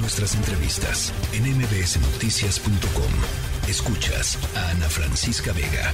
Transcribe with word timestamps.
Nuestras 0.00 0.36
entrevistas 0.36 1.12
en 1.32 1.42
mbsnoticias.com. 1.58 3.68
Escuchas 3.68 4.38
a 4.56 4.70
Ana 4.70 4.88
Francisca 4.88 5.52
Vega. 5.52 5.92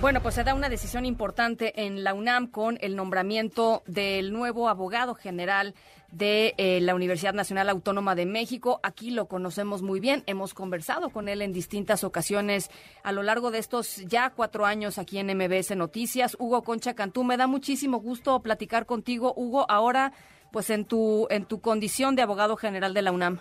Bueno, 0.00 0.20
pues 0.20 0.34
se 0.34 0.42
da 0.42 0.54
una 0.54 0.68
decisión 0.68 1.06
importante 1.06 1.84
en 1.84 2.02
la 2.02 2.12
UNAM 2.12 2.48
con 2.48 2.76
el 2.80 2.96
nombramiento 2.96 3.84
del 3.86 4.32
nuevo 4.32 4.68
abogado 4.68 5.14
general 5.14 5.74
de 6.10 6.54
eh, 6.56 6.80
la 6.80 6.96
Universidad 6.96 7.34
Nacional 7.34 7.68
Autónoma 7.68 8.16
de 8.16 8.26
México. 8.26 8.80
Aquí 8.82 9.12
lo 9.12 9.26
conocemos 9.26 9.82
muy 9.82 10.00
bien, 10.00 10.24
hemos 10.26 10.52
conversado 10.52 11.10
con 11.10 11.28
él 11.28 11.40
en 11.40 11.52
distintas 11.52 12.02
ocasiones 12.02 12.68
a 13.04 13.12
lo 13.12 13.22
largo 13.22 13.52
de 13.52 13.58
estos 13.58 13.96
ya 14.06 14.30
cuatro 14.30 14.66
años 14.66 14.98
aquí 14.98 15.18
en 15.18 15.36
MBS 15.36 15.76
Noticias. 15.76 16.36
Hugo 16.40 16.62
Concha 16.62 16.94
Cantú, 16.94 17.22
me 17.22 17.36
da 17.36 17.46
muchísimo 17.46 17.98
gusto 17.98 18.40
platicar 18.40 18.86
contigo, 18.86 19.34
Hugo, 19.36 19.66
ahora 19.68 20.12
pues 20.52 20.70
en 20.70 20.84
tu, 20.84 21.26
en 21.30 21.44
tu 21.44 21.60
condición 21.60 22.16
de 22.16 22.22
abogado 22.22 22.56
general 22.56 22.94
de 22.94 23.02
la 23.02 23.12
UNAM. 23.12 23.38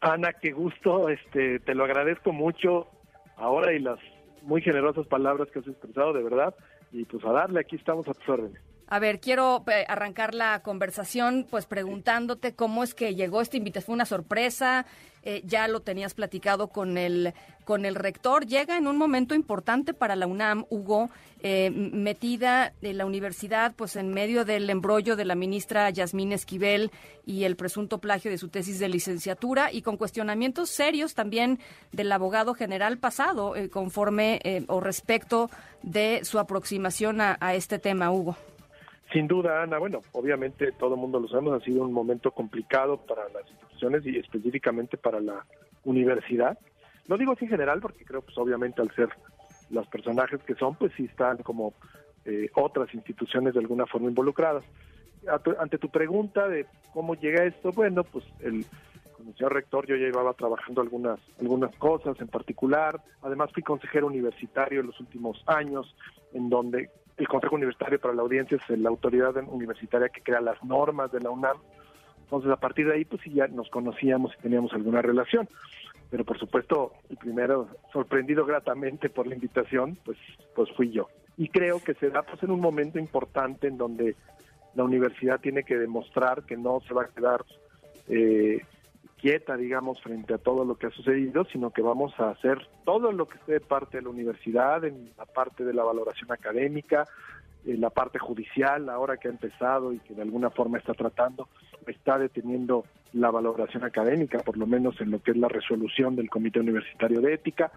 Ana, 0.00 0.32
qué 0.34 0.52
gusto, 0.52 1.08
este, 1.08 1.60
te 1.60 1.74
lo 1.74 1.84
agradezco 1.84 2.32
mucho 2.32 2.88
ahora 3.36 3.72
y 3.72 3.78
las 3.78 3.98
muy 4.42 4.60
generosas 4.60 5.06
palabras 5.06 5.48
que 5.50 5.60
has 5.60 5.66
expresado, 5.66 6.12
de 6.12 6.22
verdad. 6.22 6.54
Y 6.92 7.04
pues 7.04 7.24
a 7.24 7.32
darle, 7.32 7.60
aquí 7.60 7.76
estamos 7.76 8.06
a 8.08 8.12
tus 8.12 8.28
órdenes. 8.28 8.60
A 8.86 8.98
ver, 8.98 9.18
quiero 9.18 9.64
eh, 9.66 9.84
arrancar 9.88 10.34
la 10.34 10.60
conversación 10.62 11.46
pues 11.50 11.64
preguntándote 11.64 12.54
cómo 12.54 12.84
es 12.84 12.94
que 12.94 13.14
llegó 13.14 13.40
esta 13.40 13.56
invitación. 13.56 13.86
¿Fue 13.86 13.94
una 13.94 14.04
sorpresa? 14.04 14.84
Eh, 15.22 15.42
ya 15.46 15.68
lo 15.68 15.80
tenías 15.80 16.12
platicado 16.12 16.68
con 16.68 16.98
el, 16.98 17.32
con 17.64 17.86
el 17.86 17.94
rector. 17.94 18.46
Llega 18.46 18.76
en 18.76 18.86
un 18.86 18.98
momento 18.98 19.34
importante 19.34 19.94
para 19.94 20.16
la 20.16 20.26
UNAM, 20.26 20.66
Hugo, 20.68 21.08
eh, 21.42 21.70
metida 21.70 22.74
de 22.82 22.92
la 22.92 23.06
universidad 23.06 23.74
pues 23.74 23.96
en 23.96 24.12
medio 24.12 24.44
del 24.44 24.68
embrollo 24.68 25.16
de 25.16 25.24
la 25.24 25.34
ministra 25.34 25.88
Yasmín 25.88 26.32
Esquivel 26.32 26.90
y 27.24 27.44
el 27.44 27.56
presunto 27.56 27.98
plagio 27.98 28.30
de 28.30 28.38
su 28.38 28.48
tesis 28.48 28.78
de 28.78 28.90
licenciatura 28.90 29.72
y 29.72 29.80
con 29.80 29.96
cuestionamientos 29.96 30.68
serios 30.68 31.14
también 31.14 31.58
del 31.90 32.12
abogado 32.12 32.52
general 32.52 32.98
pasado 32.98 33.54
conforme 33.70 34.64
o 34.68 34.80
respecto 34.80 35.50
de 35.82 36.20
su 36.24 36.38
aproximación 36.38 37.20
a 37.20 37.54
este 37.54 37.78
tema, 37.78 38.10
Hugo. 38.10 38.36
Sin 39.14 39.28
duda, 39.28 39.62
Ana, 39.62 39.78
bueno, 39.78 40.00
obviamente 40.10 40.72
todo 40.72 40.96
el 40.96 41.00
mundo 41.00 41.20
lo 41.20 41.28
sabemos, 41.28 41.62
ha 41.62 41.64
sido 41.64 41.84
un 41.84 41.92
momento 41.92 42.32
complicado 42.32 42.96
para 42.96 43.28
las 43.28 43.48
instituciones 43.48 44.04
y 44.04 44.18
específicamente 44.18 44.96
para 44.96 45.20
la 45.20 45.46
universidad. 45.84 46.58
No 47.06 47.16
digo 47.16 47.30
así 47.30 47.44
en 47.44 47.52
general 47.52 47.80
porque 47.80 48.04
creo, 48.04 48.22
pues 48.22 48.36
obviamente 48.38 48.82
al 48.82 48.92
ser 48.96 49.10
los 49.70 49.86
personajes 49.86 50.42
que 50.42 50.56
son, 50.56 50.74
pues 50.74 50.92
sí 50.96 51.04
están 51.04 51.36
como 51.44 51.74
eh, 52.24 52.50
otras 52.54 52.92
instituciones 52.92 53.54
de 53.54 53.60
alguna 53.60 53.86
forma 53.86 54.08
involucradas. 54.08 54.64
ante 55.60 55.78
tu 55.78 55.90
pregunta 55.90 56.48
de 56.48 56.66
cómo 56.92 57.14
llega 57.14 57.44
esto, 57.44 57.70
bueno, 57.70 58.02
pues 58.02 58.24
el, 58.40 58.66
con 59.16 59.28
el 59.28 59.36
señor 59.36 59.54
rector 59.54 59.86
yo 59.86 59.94
ya 59.94 60.06
llevaba 60.06 60.32
trabajando 60.32 60.80
algunas, 60.80 61.20
algunas 61.38 61.72
cosas 61.76 62.20
en 62.20 62.26
particular. 62.26 63.00
Además 63.22 63.52
fui 63.52 63.62
consejero 63.62 64.08
universitario 64.08 64.80
en 64.80 64.88
los 64.88 64.98
últimos 64.98 65.40
años, 65.46 65.94
en 66.32 66.50
donde 66.50 66.90
el 67.16 67.28
Consejo 67.28 67.56
Universitario 67.56 68.00
para 68.00 68.14
la 68.14 68.22
Audiencia 68.22 68.56
es 68.56 68.78
la 68.78 68.88
autoridad 68.88 69.36
universitaria 69.36 70.08
que 70.08 70.22
crea 70.22 70.40
las 70.40 70.62
normas 70.64 71.12
de 71.12 71.20
la 71.20 71.30
UNAM. 71.30 71.56
Entonces, 72.24 72.50
a 72.50 72.56
partir 72.56 72.86
de 72.86 72.94
ahí, 72.94 73.04
pues 73.04 73.22
sí, 73.22 73.32
ya 73.32 73.46
nos 73.46 73.68
conocíamos 73.68 74.32
y 74.38 74.42
teníamos 74.42 74.72
alguna 74.72 75.02
relación. 75.02 75.48
Pero, 76.10 76.24
por 76.24 76.38
supuesto, 76.38 76.92
el 77.10 77.16
primero, 77.16 77.68
sorprendido 77.92 78.44
gratamente 78.44 79.10
por 79.10 79.26
la 79.26 79.34
invitación, 79.34 79.98
pues, 80.04 80.18
pues 80.54 80.70
fui 80.72 80.90
yo. 80.90 81.08
Y 81.36 81.48
creo 81.48 81.82
que 81.82 81.94
se 81.94 82.10
da 82.10 82.22
pues, 82.22 82.42
en 82.42 82.50
un 82.50 82.60
momento 82.60 82.98
importante 82.98 83.68
en 83.68 83.76
donde 83.76 84.16
la 84.74 84.84
universidad 84.84 85.40
tiene 85.40 85.62
que 85.64 85.76
demostrar 85.76 86.44
que 86.44 86.56
no 86.56 86.80
se 86.86 86.94
va 86.94 87.04
a 87.04 87.08
quedar 87.08 87.44
eh, 88.08 88.60
quieta, 89.24 89.56
digamos, 89.56 90.02
frente 90.02 90.34
a 90.34 90.38
todo 90.38 90.66
lo 90.66 90.76
que 90.76 90.88
ha 90.88 90.90
sucedido, 90.90 91.46
sino 91.46 91.70
que 91.70 91.80
vamos 91.80 92.12
a 92.20 92.28
hacer 92.28 92.68
todo 92.84 93.10
lo 93.10 93.26
que 93.26 93.38
esté 93.38 93.52
de 93.52 93.60
parte 93.60 93.96
de 93.96 94.02
la 94.02 94.10
universidad, 94.10 94.84
en 94.84 95.12
la 95.16 95.24
parte 95.24 95.64
de 95.64 95.72
la 95.72 95.82
valoración 95.82 96.30
académica, 96.30 97.08
en 97.64 97.80
la 97.80 97.88
parte 97.88 98.18
judicial, 98.18 98.86
ahora 98.90 99.16
que 99.16 99.28
ha 99.28 99.30
empezado 99.30 99.94
y 99.94 99.98
que 100.00 100.12
de 100.12 100.20
alguna 100.20 100.50
forma 100.50 100.76
está 100.76 100.92
tratando, 100.92 101.48
está 101.86 102.18
deteniendo 102.18 102.84
la 103.14 103.30
valoración 103.30 103.82
académica, 103.84 104.40
por 104.40 104.58
lo 104.58 104.66
menos 104.66 105.00
en 105.00 105.10
lo 105.10 105.22
que 105.22 105.30
es 105.30 105.38
la 105.38 105.48
resolución 105.48 106.16
del 106.16 106.28
Comité 106.28 106.60
Universitario 106.60 107.22
de 107.22 107.32
Ética, 107.32 107.72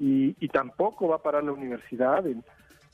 y, 0.00 0.36
y 0.40 0.48
tampoco 0.48 1.06
va 1.06 1.16
a 1.16 1.22
parar 1.22 1.44
la 1.44 1.52
universidad 1.52 2.26
en 2.26 2.42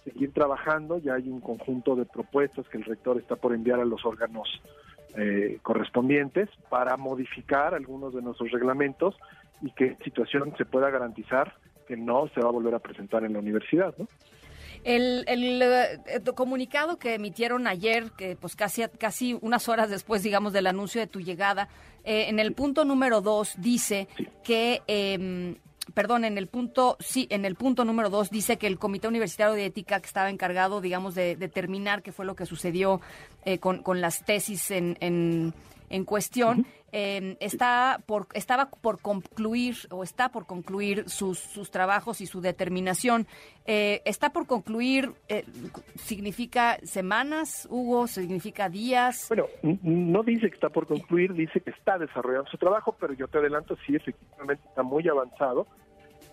seguir 0.04 0.32
trabajando, 0.32 0.98
ya 0.98 1.14
hay 1.14 1.28
un 1.28 1.40
conjunto 1.40 1.96
de 1.96 2.04
propuestas 2.04 2.68
que 2.68 2.78
el 2.78 2.84
rector 2.84 3.18
está 3.18 3.36
por 3.36 3.54
enviar 3.54 3.80
a 3.80 3.84
los 3.84 4.04
órganos 4.04 4.48
eh, 5.16 5.58
correspondientes 5.62 6.48
para 6.68 6.96
modificar 6.96 7.74
algunos 7.74 8.14
de 8.14 8.22
nuestros 8.22 8.50
reglamentos 8.50 9.16
y 9.62 9.70
que 9.72 9.96
situación 10.04 10.54
se 10.58 10.64
pueda 10.64 10.90
garantizar 10.90 11.54
que 11.86 11.96
no 11.96 12.28
se 12.34 12.40
va 12.40 12.48
a 12.48 12.52
volver 12.52 12.74
a 12.74 12.78
presentar 12.78 13.24
en 13.24 13.34
la 13.34 13.38
universidad, 13.38 13.94
¿no? 13.98 14.08
El, 14.84 15.24
el, 15.28 15.62
eh, 15.62 16.00
comunicado 16.34 16.98
que 16.98 17.14
emitieron 17.14 17.66
ayer, 17.66 18.10
que 18.18 18.36
pues 18.36 18.54
casi, 18.54 18.82
casi 18.98 19.38
unas 19.40 19.68
horas 19.68 19.88
después, 19.88 20.22
digamos, 20.22 20.52
del 20.52 20.66
anuncio 20.66 21.00
de 21.00 21.06
tu 21.06 21.20
llegada, 21.20 21.68
eh, 22.04 22.26
en 22.28 22.38
el 22.38 22.52
punto 22.52 22.84
número 22.84 23.22
dos 23.22 23.54
dice 23.56 24.08
que 24.42 24.82
em, 24.86 25.56
perdón, 25.92 26.24
en 26.24 26.38
el 26.38 26.46
punto, 26.46 26.96
sí, 27.00 27.26
en 27.30 27.44
el 27.44 27.56
punto 27.56 27.84
número 27.84 28.10
dos 28.10 28.30
dice 28.30 28.56
que 28.56 28.66
el 28.66 28.78
Comité 28.78 29.08
Universitario 29.08 29.54
de 29.54 29.66
Ética 29.66 30.00
que 30.00 30.06
estaba 30.06 30.30
encargado, 30.30 30.80
digamos, 30.80 31.14
de 31.14 31.36
determinar 31.36 32.02
qué 32.02 32.12
fue 32.12 32.24
lo 32.24 32.36
que 32.36 32.46
sucedió 32.46 33.00
eh, 33.44 33.58
con, 33.58 33.82
con, 33.82 34.00
las 34.00 34.24
tesis 34.24 34.70
en, 34.70 34.96
en, 35.00 35.52
en 35.90 36.04
cuestión, 36.04 36.66
eh, 36.96 37.36
está 37.40 38.00
por, 38.06 38.28
estaba 38.34 38.70
por 38.70 39.00
concluir 39.00 39.74
o 39.90 40.04
está 40.04 40.28
por 40.28 40.46
concluir 40.46 41.08
sus, 41.08 41.40
sus 41.40 41.72
trabajos 41.72 42.20
y 42.20 42.26
su 42.26 42.40
determinación. 42.40 43.26
Eh, 43.66 44.00
¿Está 44.04 44.30
por 44.30 44.46
concluir? 44.46 45.10
¿Significa 45.96 46.78
semanas, 46.84 47.66
Hugo? 47.68 48.06
¿Significa 48.06 48.68
días? 48.68 49.26
Bueno, 49.28 49.46
no 49.82 50.22
dice 50.22 50.48
que 50.48 50.54
está 50.54 50.68
por 50.68 50.86
concluir, 50.86 51.32
dice 51.34 51.60
que 51.60 51.70
está 51.70 51.98
desarrollando 51.98 52.48
su 52.48 52.58
trabajo, 52.58 52.94
pero 53.00 53.12
yo 53.12 53.26
te 53.26 53.38
adelanto, 53.38 53.76
sí, 53.84 53.96
efectivamente 53.96 54.62
está 54.68 54.84
muy 54.84 55.08
avanzado. 55.08 55.66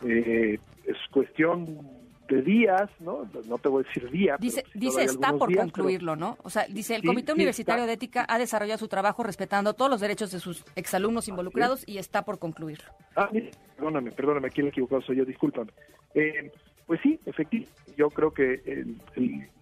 es 0.04 0.98
cuestión 1.12 2.01
de 2.32 2.42
días, 2.42 2.90
¿no? 3.00 3.30
No 3.48 3.58
te 3.58 3.68
voy 3.68 3.84
a 3.84 3.88
decir 3.88 4.10
días. 4.10 4.40
Dice, 4.40 4.64
dice 4.74 5.04
está 5.04 5.34
por 5.34 5.54
concluirlo, 5.54 6.16
¿no? 6.16 6.38
O 6.44 6.50
sea, 6.50 6.66
dice, 6.68 6.96
el 6.96 7.04
Comité 7.04 7.34
Universitario 7.34 7.86
de 7.86 7.94
Ética 7.94 8.26
ha 8.28 8.40
desarrollado 8.40 8.80
su 8.80 8.88
trabajo 8.88 9.24
respetando 9.24 9.74
todos 9.74 9.92
los 9.92 10.00
derechos 10.00 10.32
de 10.32 10.40
sus 10.40 10.64
exalumnos 10.76 11.28
involucrados 11.28 11.88
y 11.88 11.98
está 11.98 12.24
por 12.24 12.40
concluirlo. 12.40 12.90
Ah, 13.16 13.30
perdóname, 13.76 14.12
perdóname, 14.12 14.48
aquí 14.48 14.62
el 14.62 14.68
equivocado 14.68 15.02
soy 15.02 15.18
yo, 15.18 15.26
discúlpame. 15.26 15.72
Eh, 16.14 16.52
pues 16.88 17.02
sí, 17.02 17.20
efectivamente, 17.26 17.74
yo 17.98 18.10
creo 18.10 18.32
que 18.32 18.86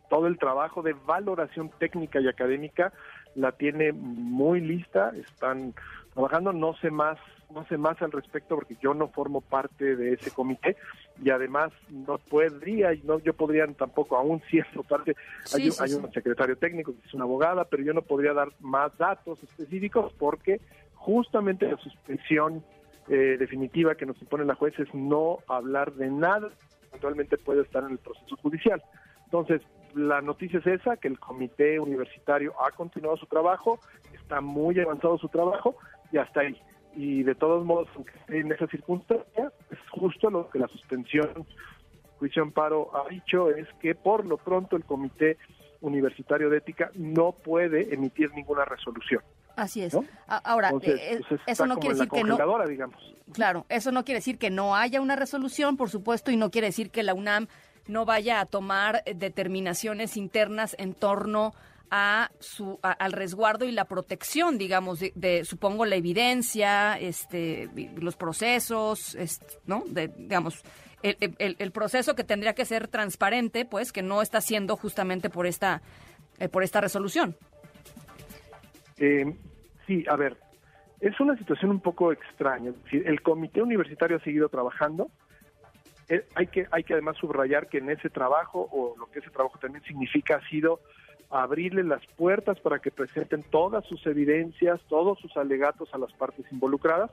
todo 0.10 0.28
el 0.28 0.38
trabajo 0.38 0.82
de 0.82 0.94
valoración 0.94 1.72
técnica 1.80 2.20
y 2.20 2.28
académica 2.28 2.94
la 3.36 3.52
tiene 3.52 3.92
muy 3.92 4.62
lista, 4.62 5.12
están 5.16 5.74
trabajando, 6.14 6.54
no 6.54 6.76
sé 6.76 6.92
más 6.92 7.18
no 7.54 7.66
sé 7.66 7.78
más 7.78 8.02
al 8.02 8.12
respecto 8.12 8.56
porque 8.56 8.78
yo 8.82 8.94
no 8.94 9.08
formo 9.08 9.42
parte 9.42 9.96
de 9.96 10.14
ese 10.14 10.32
comité 10.32 10.78
y 11.24 11.30
además 11.30 11.72
no 11.90 12.18
podría, 12.18 12.92
no 13.04 13.20
yo 13.20 13.34
podría 13.34 13.68
tampoco, 13.68 14.18
aún 14.18 14.42
siendo 14.50 14.84
parte, 14.84 15.16
hay, 15.54 15.70
hay 15.80 15.94
un 15.94 16.12
secretario 16.12 16.58
técnico 16.58 16.94
que 16.94 17.08
es 17.08 17.14
una 17.14 17.24
abogada, 17.24 17.66
pero 17.66 17.84
yo 17.84 17.94
no 17.94 18.02
podría 18.02 18.34
dar 18.34 18.50
más 18.60 18.96
datos 18.98 19.42
específicos 19.44 20.14
porque 20.18 20.62
justamente 20.96 21.70
la 21.70 21.78
suspensión 21.78 22.64
eh, 23.08 23.38
definitiva 23.40 23.96
que 23.96 24.06
nos 24.06 24.22
impone 24.22 24.46
la 24.46 24.56
juez 24.56 24.78
es 24.78 24.94
no 24.94 25.40
hablar 25.48 25.94
de 25.94 26.10
nada, 26.10 26.50
eventualmente 26.90 27.38
puede 27.38 27.64
estar 27.64 27.84
en 27.84 27.92
el 27.92 27.98
proceso 27.98 28.36
judicial. 28.38 28.84
Entonces, 29.26 29.62
la 29.96 30.22
noticia 30.22 30.60
es 30.60 30.68
esa, 30.68 30.98
que 30.98 31.08
el 31.08 31.20
comité 31.20 31.80
universitario 31.80 32.54
ha 32.62 32.72
continuado 32.72 33.18
su 33.18 33.26
trabajo, 33.26 33.80
está 34.14 34.42
muy 34.42 34.80
avanzado 34.80 35.18
su 35.18 35.30
trabajo 35.30 35.76
y 36.12 36.18
hasta 36.18 36.42
ahí 36.42 36.60
y 36.96 37.24
de 37.24 37.36
todos 37.36 37.66
modos, 37.66 37.88
en 38.28 38.52
esa 38.52 38.68
circunstancia, 38.68 39.52
es 39.72 39.80
justo 39.92 40.30
lo 40.30 40.50
que 40.50 40.60
la 40.60 40.68
suspensión 40.68 41.46
juicio 42.20 42.44
amparo 42.44 42.92
ha 42.96 43.10
dicho, 43.10 43.50
es 43.50 43.68
que 43.82 43.96
por 43.96 44.26
lo 44.26 44.38
pronto 44.38 44.76
el 44.76 44.84
Comité 44.84 45.38
Universitario 45.82 46.50
de 46.50 46.58
Ética 46.58 46.92
no 46.96 47.32
puede 47.32 47.94
emitir 47.94 48.32
ninguna 48.34 48.66
resolución. 48.66 49.24
Así 49.56 49.82
es. 49.82 49.98
Ahora, 50.28 50.72
eh, 50.82 51.22
pues, 51.28 51.42
eso 51.48 51.66
no 51.66 51.78
quiere 51.78 51.96
decir 51.96 52.10
que 52.10 52.24
no. 52.24 52.38
Digamos. 52.68 53.16
Claro, 53.34 53.66
eso 53.70 53.92
no 53.92 54.04
quiere 54.06 54.20
decir 54.20 54.38
que 54.38 54.50
no 54.50 54.76
haya 54.76 55.02
una 55.02 55.16
resolución, 55.16 55.78
por 55.78 55.90
supuesto, 55.90 56.32
y 56.32 56.38
no 56.38 56.52
quiere 56.52 56.68
decir 56.68 56.92
que 56.92 57.04
la 57.04 57.14
UNAM 57.14 57.48
no 57.88 58.06
vaya 58.06 58.40
a 58.40 58.46
tomar 58.46 59.04
determinaciones 59.04 60.16
internas 60.16 60.76
en 60.80 60.94
torno 60.94 61.54
a 61.92 62.32
su 62.40 62.80
al 62.82 63.12
resguardo 63.12 63.66
y 63.66 63.72
la 63.72 63.86
protección, 63.86 64.58
digamos, 64.58 65.00
de, 65.00 65.44
supongo 65.46 65.86
la 65.86 65.96
evidencia, 65.96 66.98
este, 67.00 67.70
los 67.98 68.16
procesos, 68.16 69.18
¿no? 69.66 69.84
De, 69.88 70.08
digamos, 70.08 70.64
el, 71.02 71.72
proceso 71.72 72.16
que 72.16 72.24
tendría 72.24 72.54
que 72.54 72.66
ser 72.66 72.88
transparente, 72.88 73.66
pues, 73.66 73.92
que 73.92 74.02
no 74.02 74.22
está 74.22 74.42
siendo 74.42 74.76
justamente 74.76 75.30
por 75.30 75.46
esta 75.46 75.82
eh, 76.40 76.48
por 76.48 76.64
esta 76.64 76.80
resolución. 76.82 77.36
Eh, 78.98 79.36
sí, 79.86 80.06
a 80.10 80.16
ver, 80.16 80.38
es 81.02 81.20
una 81.20 81.38
situación 81.38 81.72
un 81.72 81.82
poco 81.82 82.12
extraña. 82.12 82.72
El 82.92 83.22
comité 83.22 83.62
universitario 83.62 84.18
ha 84.18 84.22
seguido 84.22 84.50
trabajando. 84.50 85.10
Eh, 86.08 86.26
hay, 86.36 86.48
que, 86.48 86.68
hay 86.72 86.84
que 86.84 86.94
además 86.94 87.18
subrayar 87.18 87.68
que 87.68 87.80
en 87.80 87.90
ese 87.90 88.10
trabajo, 88.10 88.68
o 88.72 88.96
lo 88.98 89.08
que 89.12 89.20
ese 89.20 89.30
trabajo 89.30 89.60
también 89.60 89.84
significa, 89.84 90.38
ha 90.38 90.50
sido 90.50 90.80
abrirle 91.30 91.84
las 91.84 92.06
puertas 92.18 92.60
para 92.60 92.80
que 92.80 92.92
presenten 92.92 93.44
todas 93.44 93.86
sus 93.86 94.06
evidencias, 94.08 94.82
todos 94.90 95.20
sus 95.20 95.36
alegatos 95.38 95.90
a 95.94 95.98
las 95.98 96.12
partes 96.14 96.46
involucradas, 96.52 97.12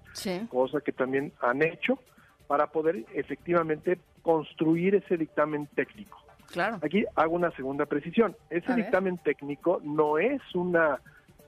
cosa 0.48 0.80
que 0.80 0.92
también 0.92 1.32
han 1.40 1.62
hecho 1.62 1.98
para 2.46 2.68
poder 2.68 3.04
efectivamente 3.14 3.98
construir 4.22 4.94
ese 4.94 5.16
dictamen 5.16 5.66
técnico. 5.74 6.18
Claro. 6.50 6.78
Aquí 6.82 7.04
hago 7.16 7.34
una 7.34 7.50
segunda 7.50 7.86
precisión. 7.86 8.36
Ese 8.50 8.74
dictamen 8.74 9.18
técnico 9.18 9.80
no 9.82 10.18
es 10.18 10.40
una 10.54 11.00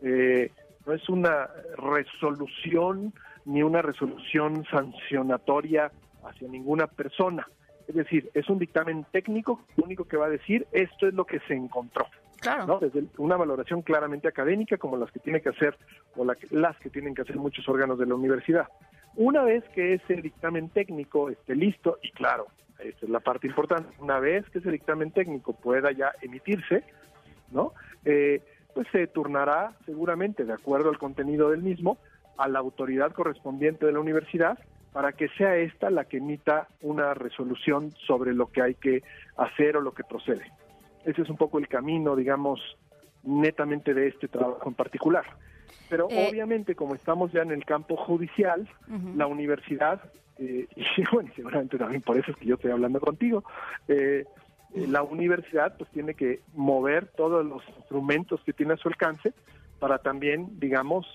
eh, 0.02 0.50
no 0.86 0.92
es 0.92 1.08
una 1.08 1.48
resolución 1.76 3.12
ni 3.44 3.62
una 3.62 3.80
resolución 3.82 4.64
sancionatoria 4.70 5.90
hacia 6.24 6.48
ninguna 6.48 6.86
persona. 6.86 7.48
Es 7.86 7.94
decir, 7.94 8.30
es 8.34 8.48
un 8.50 8.58
dictamen 8.58 9.06
técnico, 9.10 9.62
lo 9.76 9.84
único 9.84 10.04
que 10.04 10.16
va 10.16 10.26
a 10.26 10.30
decir 10.30 10.66
esto 10.72 11.06
es 11.06 11.14
lo 11.14 11.24
que 11.24 11.40
se 11.40 11.54
encontró. 11.54 12.06
Claro. 12.40 12.78
Desde 12.80 13.04
una 13.18 13.36
valoración 13.36 13.82
claramente 13.82 14.28
académica, 14.28 14.76
como 14.76 14.96
las 14.96 15.10
que 15.10 15.18
tiene 15.18 15.40
que 15.40 15.48
hacer, 15.48 15.76
o 16.16 16.24
las 16.24 16.76
que 16.78 16.90
tienen 16.90 17.14
que 17.14 17.22
hacer 17.22 17.36
muchos 17.36 17.68
órganos 17.68 17.98
de 17.98 18.06
la 18.06 18.14
universidad. 18.14 18.68
Una 19.16 19.42
vez 19.42 19.64
que 19.74 19.94
ese 19.94 20.14
dictamen 20.16 20.68
técnico 20.68 21.30
esté 21.30 21.56
listo, 21.56 21.98
y 22.02 22.12
claro, 22.12 22.46
esta 22.78 23.06
es 23.06 23.10
la 23.10 23.20
parte 23.20 23.48
importante, 23.48 23.88
una 23.98 24.20
vez 24.20 24.48
que 24.50 24.58
ese 24.58 24.70
dictamen 24.70 25.10
técnico 25.10 25.52
pueda 25.52 25.90
ya 25.90 26.12
emitirse, 26.22 26.84
¿no? 27.50 27.72
Eh, 28.04 28.42
pues 28.74 28.86
se 28.92 29.08
turnará 29.08 29.72
seguramente, 29.86 30.44
de 30.44 30.52
acuerdo 30.52 30.90
al 30.90 30.98
contenido 30.98 31.50
del 31.50 31.62
mismo, 31.62 31.98
a 32.36 32.46
la 32.48 32.60
autoridad 32.60 33.12
correspondiente 33.12 33.84
de 33.84 33.92
la 33.92 33.98
universidad 33.98 34.58
para 34.92 35.12
que 35.12 35.28
sea 35.30 35.56
esta 35.56 35.90
la 35.90 36.04
que 36.04 36.18
emita 36.18 36.68
una 36.80 37.14
resolución 37.14 37.92
sobre 38.06 38.32
lo 38.32 38.46
que 38.46 38.62
hay 38.62 38.74
que 38.74 39.02
hacer 39.36 39.76
o 39.76 39.80
lo 39.80 39.92
que 39.92 40.04
procede. 40.04 40.50
Ese 41.04 41.22
es 41.22 41.30
un 41.30 41.36
poco 41.36 41.58
el 41.58 41.68
camino, 41.68 42.16
digamos, 42.16 42.60
netamente 43.22 43.94
de 43.94 44.08
este 44.08 44.28
trabajo 44.28 44.68
en 44.68 44.74
particular. 44.74 45.24
Pero 45.88 46.08
eh, 46.10 46.28
obviamente, 46.30 46.74
como 46.74 46.94
estamos 46.94 47.32
ya 47.32 47.42
en 47.42 47.50
el 47.50 47.64
campo 47.64 47.96
judicial, 47.96 48.68
la 49.16 49.26
universidad, 49.26 50.00
eh, 50.38 50.66
y 50.76 51.02
bueno, 51.12 51.30
seguramente 51.34 51.78
también 51.78 52.02
por 52.02 52.18
eso 52.18 52.30
es 52.30 52.36
que 52.36 52.46
yo 52.46 52.56
estoy 52.56 52.70
hablando 52.70 53.00
contigo, 53.00 53.44
eh, 53.88 54.24
la 54.74 55.02
universidad 55.02 55.76
pues 55.78 55.90
tiene 55.90 56.14
que 56.14 56.40
mover 56.54 57.06
todos 57.06 57.44
los 57.44 57.62
instrumentos 57.78 58.40
que 58.44 58.52
tiene 58.52 58.74
a 58.74 58.76
su 58.76 58.88
alcance 58.88 59.32
para 59.78 59.98
también, 59.98 60.58
digamos, 60.58 61.06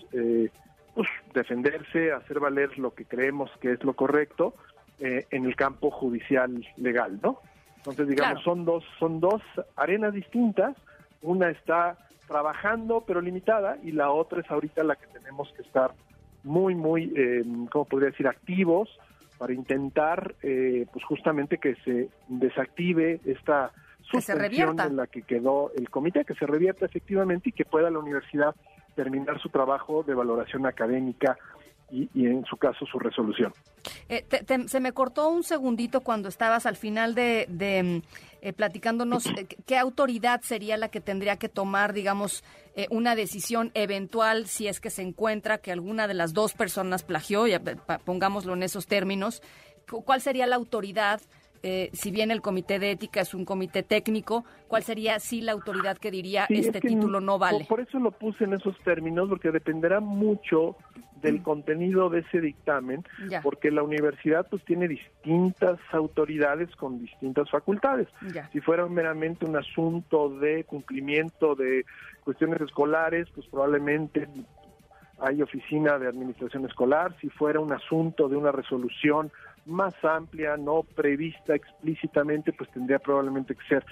pues, 0.95 1.07
defenderse, 1.33 2.11
hacer 2.13 2.39
valer 2.39 2.79
lo 2.79 2.95
que 2.95 3.05
creemos 3.05 3.51
que 3.61 3.73
es 3.73 3.83
lo 3.83 3.93
correcto 3.93 4.55
en 4.99 5.45
el 5.45 5.55
campo 5.55 5.91
judicial 5.91 6.65
legal, 6.77 7.19
¿no? 7.21 7.41
Entonces, 7.83 8.07
digamos, 8.07 8.41
son 8.43 8.63
dos 8.63 8.83
son 8.97 9.19
dos 9.19 9.41
arenas 9.75 10.13
distintas. 10.13 10.75
Una 11.21 11.49
está 11.49 11.97
trabajando, 12.27 13.03
pero 13.05 13.21
limitada, 13.21 13.77
y 13.83 13.91
la 13.91 14.11
otra 14.11 14.41
es 14.41 14.49
ahorita 14.49 14.83
la 14.83 14.95
que 14.95 15.07
tenemos 15.07 15.51
que 15.55 15.61
estar 15.61 15.91
muy, 16.43 16.75
muy, 16.75 17.13
eh, 17.15 17.43
¿cómo 17.71 17.85
podría 17.85 18.09
decir?, 18.09 18.27
activos 18.27 18.89
para 19.37 19.53
intentar, 19.53 20.35
eh, 20.41 20.85
pues 20.91 21.03
justamente 21.05 21.57
que 21.57 21.75
se 21.83 22.09
desactive 22.27 23.19
esta 23.25 23.71
suspensión 24.01 24.79
en 24.79 24.95
la 24.95 25.07
que 25.07 25.23
quedó 25.23 25.71
el 25.75 25.89
comité, 25.89 26.23
que 26.23 26.35
se 26.35 26.45
revierta 26.45 26.85
efectivamente 26.85 27.49
y 27.49 27.51
que 27.51 27.65
pueda 27.65 27.89
la 27.89 27.99
universidad 27.99 28.55
terminar 28.95 29.39
su 29.39 29.49
trabajo 29.49 30.03
de 30.03 30.13
valoración 30.13 30.65
académica 30.65 31.37
y, 31.91 32.25
en 32.25 32.43
su 32.45 32.57
caso 32.57 32.85
su 32.85 32.99
resolución. 32.99 33.53
Eh, 34.09 34.25
se 34.67 34.79
me 34.79 34.93
cortó 34.93 35.29
un 35.29 35.43
segundito 35.43 36.01
cuando 36.01 36.29
estabas 36.29 36.65
al 36.65 36.75
final 36.75 37.13
de, 37.15 37.47
mm, 37.49 38.07
eh, 38.41 38.53
platicándonos 38.53 39.27
eh, 39.27 39.47
qué 39.65 39.77
autoridad 39.77 40.41
sería 40.41 40.77
la 40.77 40.89
que 40.89 41.01
tendría 41.01 41.37
que 41.37 41.49
tomar, 41.49 41.93
digamos, 41.93 42.43
una 42.89 43.15
decisión 43.15 43.69
eventual 43.75 44.47
si 44.47 44.67
es 44.67 44.79
que 44.79 44.89
se 44.89 45.03
encuentra 45.03 45.59
que 45.59 45.71
alguna 45.71 46.07
de 46.07 46.15
las 46.15 46.33
dos 46.33 46.53
personas 46.53 47.03
plagió, 47.03 47.45
ya, 47.45 47.61
pongámoslo 48.03 48.53
en 48.55 48.63
esos 48.63 48.87
términos. 48.87 49.43
¿Cuál 49.87 50.21
sería 50.21 50.47
la 50.47 50.55
autoridad? 50.55 51.21
Si 51.93 52.11
bien 52.11 52.29
el 52.31 52.41
comité 52.41 52.77
de 52.77 52.91
ética 52.91 53.21
es 53.21 53.33
un 53.33 53.45
comité 53.45 53.83
técnico, 53.83 54.43
¿cuál 54.67 54.83
sería 54.83 55.19
sí 55.19 55.41
la 55.41 55.53
autoridad 55.53 55.97
que 55.97 56.11
diría 56.11 56.45
este 56.49 56.81
título 56.81 57.21
no 57.21 57.39
vale? 57.39 57.65
por, 57.69 57.79
eso 57.79 57.99
lo 57.99 58.11
puse 58.11 58.43
en 58.43 58.53
esos 58.53 58.77
términos, 58.79 59.29
porque 59.29 59.51
dependerá 59.51 59.99
mucho 60.01 60.75
del 61.23 61.41
contenido 61.41 62.09
de 62.09 62.19
ese 62.19 62.41
dictamen, 62.41 63.03
porque 63.41 63.71
la 63.71 63.81
universidad 63.81 64.45
pues 64.49 64.63
tiene 64.65 64.87
distintas 64.87 65.79
autoridades 65.91 66.75
con 66.75 66.99
distintas 66.99 67.49
facultades. 67.49 68.07
Si 68.51 68.59
fuera 68.59 68.85
meramente 68.87 69.45
un 69.45 69.55
asunto 69.55 70.29
de 70.29 70.65
cumplimiento 70.65 71.55
de 71.55 71.85
cuestiones 72.23 72.61
escolares, 72.61 73.27
pues 73.33 73.47
probablemente 73.47 74.27
hay 75.19 75.41
oficina 75.41 75.97
de 75.97 76.07
administración 76.07 76.65
escolar. 76.65 77.15
Si 77.21 77.29
fuera 77.29 77.61
un 77.61 77.71
asunto 77.71 78.27
de 78.27 78.35
una 78.35 78.51
resolución 78.51 79.31
más 79.65 79.93
amplia, 80.03 80.57
no 80.57 80.83
prevista 80.83 81.55
explícitamente, 81.55 82.53
pues 82.53 82.69
tendría 82.71 82.99
probablemente 82.99 83.55
que 83.55 83.65
ser 83.67 83.85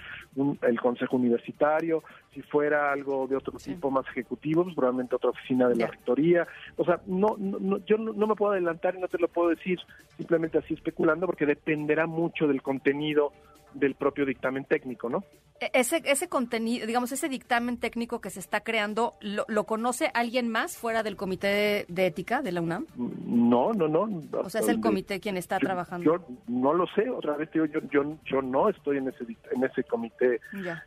el 0.62 0.80
Consejo 0.80 1.16
Universitario, 1.16 2.02
si 2.34 2.42
fuera 2.42 2.92
algo 2.92 3.26
de 3.26 3.36
otro 3.36 3.58
tipo 3.58 3.90
más 3.90 4.06
ejecutivo, 4.08 4.64
pues 4.64 4.74
probablemente 4.74 5.16
otra 5.16 5.30
oficina 5.30 5.68
de 5.68 5.76
la 5.76 5.86
Rectoría. 5.86 6.46
O 6.76 6.84
sea, 6.84 7.00
no, 7.06 7.36
no 7.38 7.78
yo 7.84 7.96
no, 7.98 8.26
me 8.26 8.34
puedo 8.34 8.52
adelantar 8.52 8.94
y 8.94 9.00
no 9.00 9.08
te 9.08 9.18
lo 9.18 9.28
puedo 9.28 9.50
decir 9.50 9.78
simplemente 10.16 10.58
así 10.58 10.74
especulando, 10.74 11.26
porque 11.26 11.46
dependerá 11.46 12.06
mucho 12.06 12.46
del 12.46 12.62
contenido 12.62 13.32
del 13.74 13.94
propio 13.94 14.26
dictamen 14.26 14.64
técnico, 14.64 15.08
¿no? 15.08 15.24
E, 15.62 15.70
ese, 15.74 16.02
ese 16.04 16.28
contenido, 16.28 16.88
digamos, 16.88 17.12
ese 17.12 17.28
dictamen 17.28 17.76
técnico 17.76 18.20
que 18.20 18.30
se 18.30 18.40
está 18.40 18.62
creando, 18.62 19.14
¿lo, 19.20 19.64
conoce 19.64 20.10
alguien 20.12 20.48
más 20.48 20.76
fuera 20.76 21.04
del 21.04 21.14
comité 21.14 21.86
de, 21.88 22.06
ética 22.06 22.42
de 22.42 22.50
la 22.50 22.60
UNAM? 22.60 22.86
No, 22.96 23.72
no, 23.72 23.86
no. 23.86 24.08
O 24.32 24.50
sea, 24.50 24.60
es 24.60 24.68
el 24.68 24.80
comité 24.80 25.20
quien 25.20 25.36
está 25.36 25.60
trabajando. 25.60 26.04
Yo 26.04 26.26
no 26.48 26.74
lo 26.74 26.88
sé, 26.88 27.08
otra 27.08 27.36
vez 27.36 27.48
digo, 27.52 27.66
yo, 27.66 27.80
yo, 27.92 28.16
yo 28.24 28.42
no 28.42 28.68
estoy 28.68 28.96
en 28.96 29.08
ese, 29.08 29.24
en 29.52 29.62
ese 29.62 29.84
comité 29.84 30.40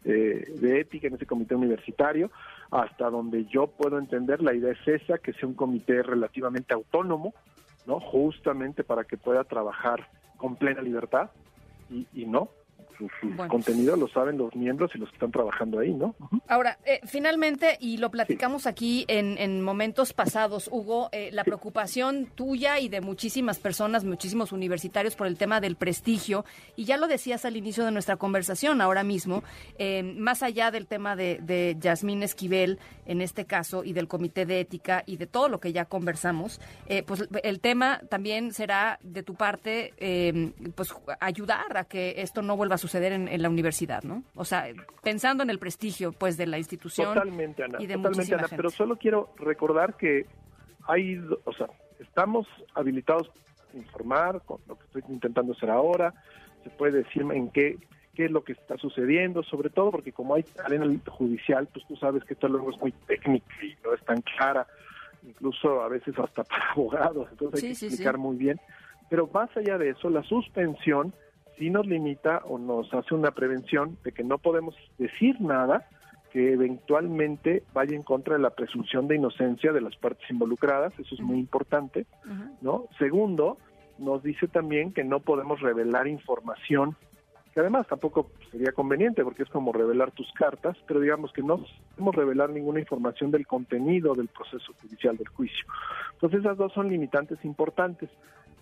eh, 0.03 0.43
de 0.59 0.79
ética, 0.81 1.07
en 1.07 1.15
ese 1.15 1.25
comité 1.25 1.55
universitario. 1.55 2.29
Hasta 2.69 3.09
donde 3.09 3.45
yo 3.45 3.67
puedo 3.67 3.97
entender, 3.97 4.41
la 4.41 4.53
idea 4.53 4.73
es 4.73 5.01
esa, 5.01 5.19
que 5.19 5.31
sea 5.33 5.47
un 5.47 5.53
comité 5.53 6.03
relativamente 6.03 6.73
autónomo, 6.73 7.33
¿no? 7.85 8.01
Justamente 8.01 8.83
para 8.83 9.05
que 9.05 9.15
pueda 9.15 9.45
trabajar 9.45 10.09
con 10.35 10.57
plena 10.57 10.81
libertad 10.81 11.29
y, 11.89 12.07
y 12.13 12.25
no, 12.25 12.49
su, 12.97 13.09
contenido 13.47 13.95
lo 13.95 14.07
saben 14.07 14.37
los 14.37 14.55
miembros 14.55 14.91
y 14.95 14.97
los 14.97 15.09
que 15.09 15.15
están 15.15 15.31
trabajando 15.31 15.79
ahí, 15.79 15.93
¿no? 15.93 16.15
Ahora, 16.47 16.77
eh, 16.85 16.99
finalmente, 17.05 17.77
y 17.79 17.97
lo 17.97 18.11
platicamos 18.11 18.67
aquí 18.67 19.05
en, 19.07 19.37
en, 19.37 19.61
momentos 19.61 20.13
pasados, 20.13 20.69
Hugo, 20.71 21.09
eh, 21.11 21.29
la 21.31 21.43
preocupación 21.43 22.27
tuya 22.35 22.79
y 22.79 22.89
de 22.89 23.01
muchísimas 23.01 23.59
personas, 23.59 24.03
muchísimos 24.03 24.51
universitarios 24.51 25.15
por 25.15 25.27
el 25.27 25.37
tema 25.37 25.61
del 25.61 25.75
prestigio, 25.75 26.45
y 26.75 26.85
ya 26.85 26.97
lo 26.97 27.07
decías 27.07 27.45
al 27.45 27.57
inicio 27.57 27.85
de 27.85 27.91
nuestra 27.91 28.17
conversación 28.17 28.81
ahora 28.81 29.03
mismo, 29.03 29.43
eh, 29.77 30.03
más 30.03 30.43
allá 30.43 30.71
del 30.71 30.87
tema 30.87 31.15
de, 31.15 31.39
de 31.41 31.77
Yasmín 31.79 32.23
Esquivel, 32.23 32.79
en 33.05 33.21
este 33.21 33.45
caso, 33.45 33.83
y 33.83 33.93
del 33.93 34.07
Comité 34.07 34.45
de 34.45 34.59
Ética 34.59 35.03
y 35.05 35.17
de 35.17 35.27
todo 35.27 35.49
lo 35.49 35.59
que 35.59 35.73
ya 35.73 35.85
conversamos, 35.85 36.59
pues 37.05 37.27
el 37.43 37.59
tema 37.59 38.01
también 38.09 38.51
será 38.51 38.99
de 39.03 39.21
tu 39.21 39.35
parte, 39.35 39.93
pues 40.75 40.93
ayudar 41.19 41.77
a 41.77 41.85
que 41.85 42.15
esto 42.17 42.41
no 42.41 42.57
vuelva 42.57 42.75
a 42.75 42.79
suceder 42.85 43.13
en, 43.13 43.41
la 43.41 43.49
universidad, 43.49 44.03
¿no? 44.03 44.23
O 44.35 44.45
sea, 44.45 44.67
pensando 45.03 45.43
en 45.43 45.49
el 45.49 45.59
prestigio, 45.59 46.11
pues, 46.11 46.37
de 46.37 46.47
la 46.47 46.57
institución. 46.57 47.13
Totalmente, 47.13 47.63
Ana. 47.63 47.77
Y 47.79 47.87
de 47.87 47.95
totalmente, 47.95 48.35
Ana. 48.35 48.47
Pero 48.49 48.69
solo 48.69 48.97
quiero 48.97 49.29
recordar 49.37 49.95
que 49.97 50.25
hay, 50.87 51.19
o 51.43 51.53
sea, 51.53 51.67
estamos 51.99 52.47
habilitados 52.73 53.31
a 53.73 53.77
informar 53.77 54.41
con 54.45 54.59
lo 54.67 54.77
que 54.77 54.85
estoy 54.85 55.03
intentando 55.09 55.53
hacer 55.53 55.69
ahora. 55.69 56.13
Se 56.63 56.69
puede 56.69 57.03
decir 57.03 57.23
en 57.31 57.49
qué 57.49 57.77
qué 58.15 58.25
es 58.25 58.31
lo 58.31 58.43
que 58.43 58.53
está 58.53 58.77
sucediendo, 58.77 59.43
sobre 59.43 59.69
todo 59.69 59.91
porque 59.91 60.13
como 60.13 60.35
hay 60.35 60.45
arena 60.63 60.85
judicial, 61.07 61.67
pues 61.67 61.85
tú 61.85 61.95
sabes 61.97 62.23
que 62.23 62.33
esto 62.33 62.47
luego 62.47 62.71
es 62.71 62.79
muy 62.79 62.93
técnico 63.05 63.45
y 63.61 63.75
no 63.83 63.93
es 63.93 64.01
tan 64.05 64.21
clara, 64.21 64.65
incluso 65.23 65.81
a 65.81 65.89
veces 65.89 66.17
hasta 66.17 66.43
para 66.43 66.71
abogados, 66.71 67.27
entonces 67.31 67.63
hay 67.63 67.75
que 67.75 67.85
explicar 67.87 68.17
muy 68.17 68.37
bien. 68.37 68.59
Pero 69.09 69.29
más 69.31 69.55
allá 69.55 69.77
de 69.77 69.89
eso, 69.89 70.09
la 70.09 70.23
suspensión 70.23 71.13
sí 71.57 71.69
nos 71.69 71.85
limita 71.85 72.41
o 72.45 72.57
nos 72.57 72.93
hace 72.93 73.13
una 73.15 73.31
prevención 73.31 73.97
de 74.03 74.11
que 74.11 74.23
no 74.23 74.37
podemos 74.37 74.75
decir 74.97 75.39
nada 75.41 75.87
que 76.31 76.51
eventualmente 76.51 77.63
vaya 77.73 77.95
en 77.95 78.03
contra 78.03 78.35
de 78.35 78.41
la 78.41 78.49
presunción 78.49 79.07
de 79.07 79.15
inocencia 79.15 79.71
de 79.71 79.79
las 79.79 79.95
partes 79.95 80.29
involucradas, 80.29 80.91
eso 80.99 81.15
es 81.15 81.21
muy 81.21 81.39
importante, 81.39 82.05
¿no? 82.61 82.87
Segundo, 82.99 83.57
nos 83.97 84.21
dice 84.21 84.47
también 84.49 84.91
que 84.91 85.05
no 85.05 85.21
podemos 85.21 85.61
revelar 85.61 86.07
información 86.07 86.97
que 87.55 87.61
además 87.61 87.87
tampoco 87.87 88.31
sería 88.51 88.73
conveniente 88.73 89.23
porque 89.23 89.43
es 89.43 89.49
como 89.49 89.71
revelar 89.71 90.11
tus 90.11 90.29
cartas, 90.33 90.75
pero 90.85 90.99
digamos 90.99 91.31
que 91.31 91.41
no 91.41 91.63
podemos 91.91 92.13
revelar 92.13 92.49
ninguna 92.49 92.81
información 92.81 93.31
del 93.31 93.47
contenido 93.47 94.13
del 94.13 94.27
proceso 94.27 94.73
judicial 94.81 95.15
del 95.15 95.29
juicio. 95.29 95.65
Entonces 96.11 96.41
esas 96.41 96.57
dos 96.57 96.73
son 96.73 96.89
limitantes 96.89 97.39
importantes. 97.45 98.09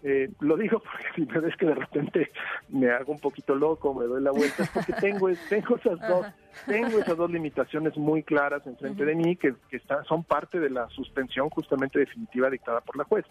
Eh, 0.05 0.29
lo 0.41 0.57
digo 0.57 0.79
porque 0.79 1.07
si 1.15 1.22
me 1.25 1.39
ves 1.39 1.55
que 1.55 1.65
de 1.65 1.75
repente 1.75 2.31
me 2.69 2.91
hago 2.91 3.13
un 3.13 3.19
poquito 3.19 3.55
loco, 3.55 3.93
me 3.93 4.05
doy 4.05 4.22
la 4.22 4.31
vuelta, 4.31 4.63
es 4.63 4.69
porque 4.69 4.93
tengo, 4.93 5.29
tengo 5.50 5.77
esas 5.77 6.00
dos, 6.07 6.27
tengo 6.65 7.00
esas 7.00 7.15
dos 7.15 7.31
limitaciones 7.31 7.98
muy 7.98 8.22
claras 8.22 8.67
enfrente 8.67 9.05
de 9.05 9.15
mí 9.15 9.38
que, 9.38 9.55
que 9.69 9.77
están, 9.77 10.03
son 10.03 10.25
parte 10.25 10.60
de 10.60 10.69
la 10.69 10.89
suspensión 10.89 11.50
justamente 11.50 12.00
definitiva 12.00 12.50
dictada 12.50 12.81
por 12.81 12.98
la 12.98 13.05
juez. 13.05 13.25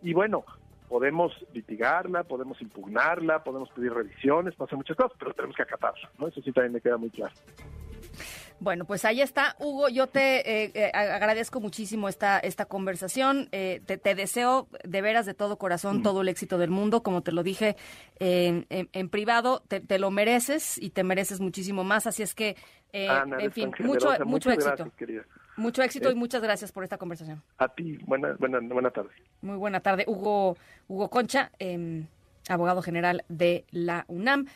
Y 0.00 0.14
bueno, 0.14 0.44
podemos 0.88 1.32
litigarla, 1.52 2.22
podemos 2.22 2.60
impugnarla, 2.62 3.42
podemos 3.42 3.70
pedir 3.70 3.92
revisiones, 3.92 4.54
hacer 4.60 4.76
muchas 4.76 4.96
cosas, 4.96 5.12
pero 5.18 5.34
tenemos 5.34 5.56
que 5.56 5.62
acatarla, 5.62 6.08
¿no? 6.18 6.28
Eso 6.28 6.40
sí 6.40 6.52
también 6.52 6.74
me 6.74 6.80
queda 6.80 6.98
muy 6.98 7.10
claro. 7.10 7.34
Bueno, 8.62 8.84
pues 8.84 9.04
ahí 9.04 9.20
está, 9.20 9.56
Hugo. 9.58 9.88
Yo 9.88 10.06
te 10.06 10.64
eh, 10.66 10.70
eh, 10.74 10.92
agradezco 10.94 11.60
muchísimo 11.60 12.08
esta 12.08 12.38
esta 12.38 12.64
conversación. 12.64 13.48
Eh, 13.50 13.80
te, 13.84 14.14
deseo 14.14 14.68
de 14.84 15.02
veras 15.02 15.26
de 15.26 15.34
todo 15.34 15.58
corazón 15.58 15.98
mm. 15.98 16.02
todo 16.04 16.22
el 16.22 16.28
éxito 16.28 16.58
del 16.58 16.70
mundo, 16.70 17.02
como 17.02 17.22
te 17.22 17.32
lo 17.32 17.42
dije 17.42 17.76
en, 18.20 19.08
privado. 19.08 19.64
Te, 19.66 19.98
lo 19.98 20.12
mereces 20.12 20.80
y 20.80 20.90
te 20.90 21.02
mereces 21.02 21.40
muchísimo 21.40 21.82
más. 21.82 22.06
Así 22.06 22.22
es 22.22 22.36
que, 22.36 22.56
en 22.92 23.50
fin, 23.50 23.72
mucho 23.80 24.10
mucho 24.24 24.52
éxito. 24.52 24.92
Mucho 25.56 25.82
éxito 25.82 26.12
y 26.12 26.14
muchas 26.14 26.40
gracias 26.40 26.70
por 26.70 26.84
esta 26.84 26.98
conversación. 26.98 27.42
A 27.58 27.66
ti, 27.66 27.98
buena, 28.06 28.36
buena, 28.38 28.60
buena 28.60 28.90
tarde. 28.92 29.10
Muy 29.40 29.56
buena 29.56 29.80
tarde, 29.80 30.04
Hugo, 30.06 30.56
Hugo 30.86 31.10
Concha, 31.10 31.50
em, 31.58 32.06
abogado 32.48 32.80
general 32.80 33.24
de 33.28 33.64
la 33.72 34.04
UNAM. 34.06 34.46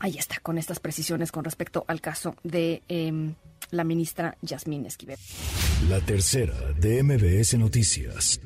Ahí 0.00 0.16
está, 0.16 0.38
con 0.40 0.58
estas 0.58 0.80
precisiones 0.80 1.32
con 1.32 1.44
respecto 1.44 1.84
al 1.88 2.00
caso 2.00 2.36
de 2.44 2.82
em, 2.88 3.34
la 3.70 3.84
ministra 3.84 4.36
Yasmín 4.42 4.86
Esquivel. 4.86 5.18
La 5.88 6.00
tercera 6.00 6.54
de 6.78 7.02
MBS 7.02 7.58
Noticias. 7.58 8.40